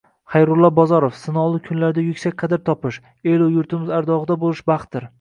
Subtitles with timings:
[0.35, 2.99] Xayrullo Bozorov: “Sinovli kunlarda yuksak qadr topish,
[3.35, 5.09] elu yurtimiz ardog‘ida bo‘lish baxtdir”